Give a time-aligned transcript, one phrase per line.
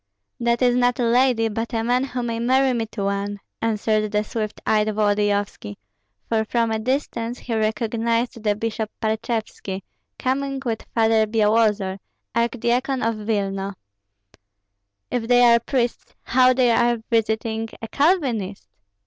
[0.39, 4.11] "That is not a lady, but a man who may marry me to one," answered
[4.11, 5.77] the swift eyed Volodyovski;
[6.27, 9.83] for from a distance he recognized the bishop Parchevski,
[10.17, 11.99] coming with Father Byalozor,
[12.33, 13.75] archdeacon of Vilna.
[15.11, 18.67] "If they are priests, how are they visiting a Calvinist?"